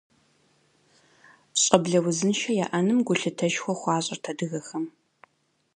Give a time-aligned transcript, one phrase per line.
[1.61, 4.85] Щӏэблэ узыншэ яӏэным гулъытэшхуэ хуащӏырт адыгэхэм.